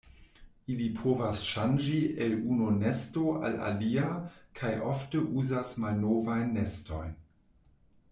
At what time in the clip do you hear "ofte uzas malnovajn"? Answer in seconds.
4.93-6.51